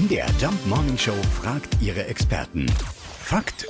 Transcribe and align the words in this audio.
MDR 0.00 0.28
Jump 0.40 0.66
Morning 0.66 0.96
Show 0.96 1.12
fragt 1.42 1.76
ihre 1.82 2.06
Experten. 2.06 2.64
Fakt 3.22 3.66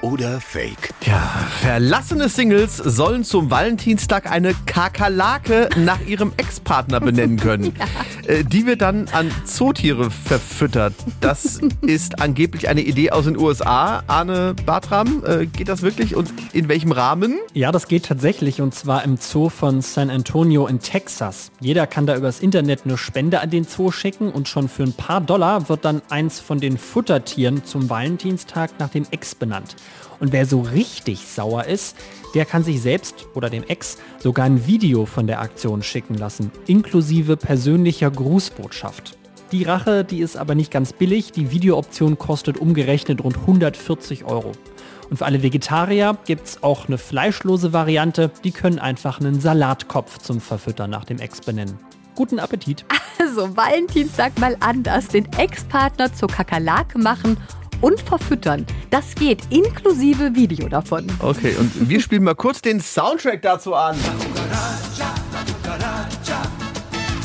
oder 0.00 0.40
Fake? 0.40 0.94
Ja, 1.04 1.28
verlassene 1.60 2.28
Singles 2.28 2.76
sollen 2.76 3.24
zum 3.24 3.50
Valentinstag 3.50 4.30
eine 4.30 4.54
Kakerlake 4.66 5.68
nach 5.76 6.00
ihrem 6.02 6.32
Ex-Partner 6.36 7.00
benennen 7.00 7.38
können. 7.38 7.74
Äh, 7.82 7.86
Die 8.28 8.66
wird 8.66 8.82
dann 8.82 9.08
an 9.08 9.30
Zootiere 9.44 10.10
verfüttert. 10.10 10.94
Das 11.20 11.60
ist 11.82 12.20
angeblich 12.20 12.68
eine 12.68 12.82
Idee 12.82 13.10
aus 13.10 13.24
den 13.24 13.36
USA. 13.36 14.02
Arne 14.06 14.54
Bartram, 14.64 15.22
äh, 15.26 15.46
geht 15.46 15.68
das 15.68 15.82
wirklich 15.82 16.14
und 16.14 16.32
in 16.52 16.68
welchem 16.68 16.92
Rahmen? 16.92 17.38
Ja, 17.52 17.72
das 17.72 17.88
geht 17.88 18.04
tatsächlich 18.04 18.60
und 18.60 18.74
zwar 18.74 19.04
im 19.04 19.16
Zoo 19.16 19.48
von 19.48 19.80
San 19.80 20.10
Antonio 20.10 20.66
in 20.66 20.78
Texas. 20.78 21.50
Jeder 21.60 21.86
kann 21.86 22.06
da 22.06 22.16
übers 22.16 22.40
Internet 22.40 22.82
eine 22.84 22.96
Spende 22.96 23.40
an 23.40 23.50
den 23.50 23.64
Zoo 23.64 23.90
schicken 23.90 24.30
und 24.30 24.48
schon 24.48 24.68
für 24.68 24.84
ein 24.84 24.92
paar 24.92 25.20
Dollar 25.20 25.68
wird 25.68 25.84
dann 25.84 26.02
eins 26.08 26.38
von 26.38 26.60
den 26.60 26.78
Futtertieren 26.78 27.64
zum 27.64 27.90
Valentinstag 27.90 28.78
nach 28.78 28.90
dem 28.90 29.06
Ex 29.10 29.34
benannt. 29.34 29.76
Und 30.22 30.30
wer 30.30 30.46
so 30.46 30.60
richtig 30.60 31.26
sauer 31.26 31.64
ist, 31.64 31.96
der 32.34 32.44
kann 32.44 32.62
sich 32.62 32.80
selbst 32.80 33.26
oder 33.34 33.50
dem 33.50 33.64
Ex 33.64 33.98
sogar 34.20 34.46
ein 34.46 34.68
Video 34.68 35.04
von 35.04 35.26
der 35.26 35.40
Aktion 35.40 35.82
schicken 35.82 36.14
lassen, 36.14 36.52
inklusive 36.68 37.36
persönlicher 37.36 38.11
Grußbotschaft. 38.12 39.18
Die 39.52 39.64
Rache, 39.64 40.04
die 40.04 40.20
ist 40.20 40.36
aber 40.36 40.54
nicht 40.54 40.70
ganz 40.70 40.92
billig. 40.92 41.32
Die 41.32 41.50
Videooption 41.50 42.18
kostet 42.18 42.56
umgerechnet 42.56 43.22
rund 43.22 43.36
140 43.36 44.24
Euro. 44.24 44.52
Und 45.10 45.18
für 45.18 45.26
alle 45.26 45.42
Vegetarier 45.42 46.16
gibt 46.24 46.46
es 46.46 46.62
auch 46.62 46.88
eine 46.88 46.96
fleischlose 46.96 47.74
Variante. 47.74 48.30
Die 48.44 48.50
können 48.50 48.78
einfach 48.78 49.20
einen 49.20 49.40
Salatkopf 49.40 50.18
zum 50.18 50.40
Verfüttern 50.40 50.88
nach 50.88 51.04
dem 51.04 51.18
Ex 51.18 51.42
benennen. 51.42 51.78
Guten 52.14 52.38
Appetit. 52.38 52.84
Also 53.18 53.56
Valentinstag 53.56 54.38
mal 54.40 54.56
anders, 54.60 55.08
den 55.08 55.28
Ex-Partner 55.36 56.12
zur 56.12 56.28
Kakerlake 56.28 56.98
machen 56.98 57.36
und 57.82 58.00
verfüttern. 58.00 58.66
Das 58.90 59.14
geht 59.14 59.42
inklusive 59.50 60.34
Video 60.34 60.68
davon. 60.68 61.06
Okay, 61.18 61.54
und 61.58 61.88
wir 61.88 62.00
spielen 62.00 62.24
mal 62.24 62.34
kurz 62.34 62.62
den 62.62 62.80
Soundtrack 62.80 63.42
dazu 63.42 63.74
an. 63.74 63.96